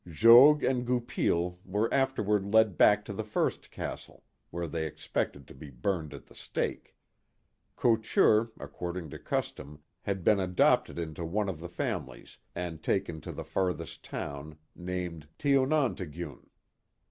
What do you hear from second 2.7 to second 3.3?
back to the